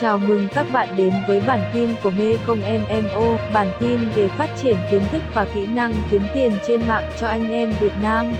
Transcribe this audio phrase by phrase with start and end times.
[0.00, 4.28] Chào mừng các bạn đến với bản tin của Mê Công MMO, bản tin về
[4.28, 7.92] phát triển kiến thức và kỹ năng kiếm tiền trên mạng cho anh em Việt
[8.02, 8.34] Nam.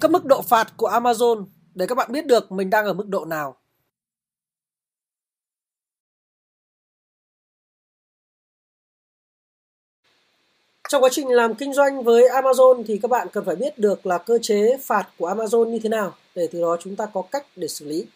[0.00, 3.08] Các mức độ phạt của Amazon để các bạn biết được mình đang ở mức
[3.08, 3.57] độ nào.
[10.88, 14.06] Trong quá trình làm kinh doanh với Amazon thì các bạn cần phải biết được
[14.06, 17.22] là cơ chế phạt của Amazon như thế nào để từ đó chúng ta có
[17.22, 18.06] cách để xử lý.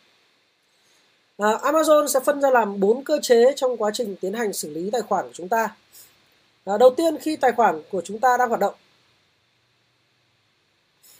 [1.39, 4.71] À, Amazon sẽ phân ra làm bốn cơ chế trong quá trình tiến hành xử
[4.71, 5.77] lý tài khoản của chúng ta.
[6.65, 8.75] À, đầu tiên khi tài khoản của chúng ta đang hoạt động,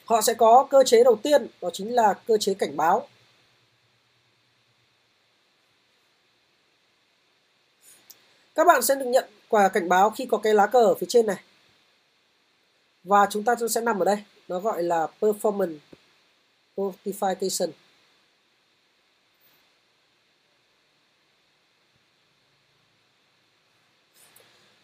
[0.05, 3.09] họ sẽ có cơ chế đầu tiên đó chính là cơ chế cảnh báo.
[8.55, 11.07] Các bạn sẽ được nhận quả cảnh báo khi có cái lá cờ ở phía
[11.09, 11.43] trên này.
[13.05, 14.17] Và chúng ta sẽ nằm ở đây.
[14.49, 15.77] Nó gọi là performance
[16.77, 17.71] notification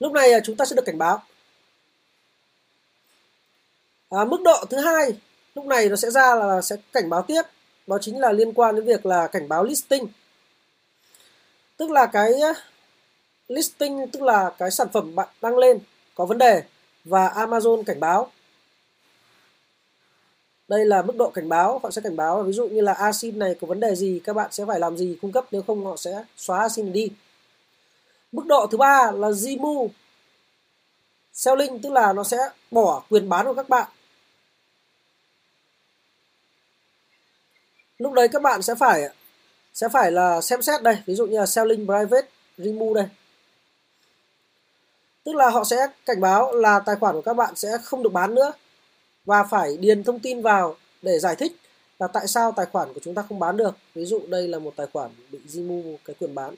[0.00, 1.22] lúc này à, chúng ta sẽ được cảnh báo.
[4.10, 5.18] À, mức độ thứ hai
[5.54, 7.42] lúc này nó sẽ ra là sẽ cảnh báo tiếp.
[7.86, 10.06] Đó chính là liên quan đến việc là cảnh báo listing.
[11.76, 12.32] Tức là cái
[13.48, 15.78] listing tức là cái sản phẩm bạn đăng lên
[16.14, 16.62] có vấn đề
[17.04, 18.30] và Amazon cảnh báo.
[20.68, 23.38] Đây là mức độ cảnh báo, họ sẽ cảnh báo ví dụ như là asin
[23.38, 25.86] này có vấn đề gì, các bạn sẽ phải làm gì cung cấp nếu không
[25.86, 27.10] họ sẽ xóa asin đi.
[28.32, 29.94] Mức độ thứ ba là remove
[31.32, 32.36] selling tức là nó sẽ
[32.70, 33.88] bỏ quyền bán của các bạn.
[37.98, 39.02] Lúc đấy các bạn sẽ phải
[39.74, 43.08] sẽ phải là xem xét đây, ví dụ như là selling private remove đây
[45.28, 48.12] tức là họ sẽ cảnh báo là tài khoản của các bạn sẽ không được
[48.12, 48.52] bán nữa
[49.24, 51.56] và phải điền thông tin vào để giải thích
[51.98, 53.76] là tại sao tài khoản của chúng ta không bán được.
[53.94, 56.54] Ví dụ đây là một tài khoản bị remove cái quyền bán.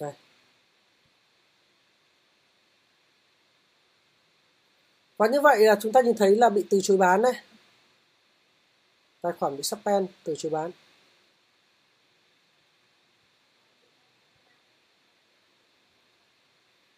[0.00, 0.12] Đây
[5.16, 7.32] và như vậy là chúng ta nhìn thấy là bị từ chối bán này.
[9.20, 10.70] Tài khoản bị suspend, từ chối bán.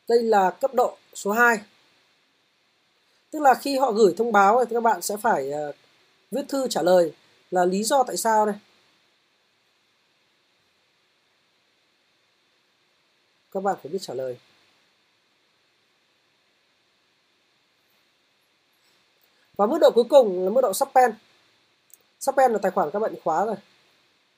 [0.09, 1.59] Đây là cấp độ số 2
[3.31, 5.73] tức là khi họ gửi thông báo thì các bạn sẽ phải ờ,
[6.31, 7.13] viết thư trả lời
[7.51, 8.55] là lý do tại sao đây.
[13.51, 14.39] Các bạn phải biết trả lời.
[19.57, 21.15] Và mức độ cuối cùng là mức độ suspend
[22.21, 23.57] suspend là tài khoản các bạn khóa rồi.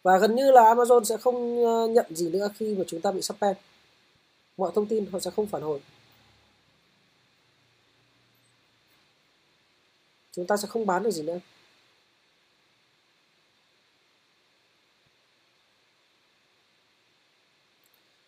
[0.03, 3.13] Và gần như là Amazon sẽ không ờ, nhận gì nữa khi mà chúng ta
[3.13, 3.57] bị suspend
[4.57, 5.81] mọi thông tin họ sẽ không phản hồi.
[10.33, 11.39] Chúng ta sẽ không bán được gì nữa.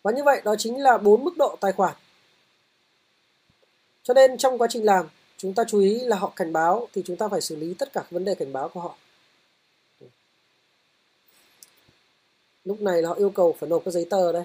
[0.03, 1.95] Và như vậy đó chính là bốn mức độ tài khoản.
[4.03, 5.07] Cho nên trong quá trình làm,
[5.37, 7.93] chúng ta chú ý là họ cảnh báo thì chúng ta phải xử lý tất
[7.93, 8.95] cả vấn đề cảnh báo của họ.
[12.65, 14.43] Lúc này là họ yêu cầu phải nộp cái giấy tờ đây.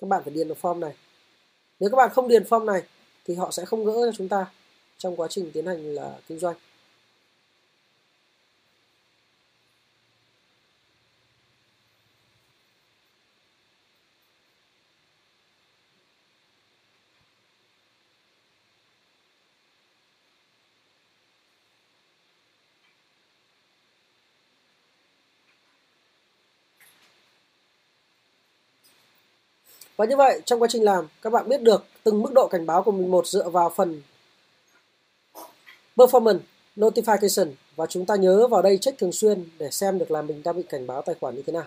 [0.00, 0.94] Các bạn phải điền được form này.
[1.80, 2.82] Nếu các bạn không điền form này
[3.24, 4.46] thì họ sẽ không gỡ cho chúng ta
[4.98, 6.56] trong quá trình tiến hành là kinh doanh.
[29.98, 32.66] Và như vậy, trong quá trình làm, các bạn biết được từng mức độ cảnh
[32.66, 34.02] báo của mình một dựa vào phần
[35.96, 36.38] performance,
[36.76, 40.42] notification và chúng ta nhớ vào đây check thường xuyên để xem được là mình
[40.42, 41.66] đang bị cảnh báo tài khoản như thế nào.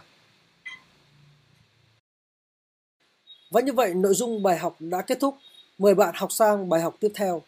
[3.52, 5.36] Và như vậy, nội dung bài học đã kết thúc.
[5.78, 7.42] Mời bạn học sang bài học tiếp theo.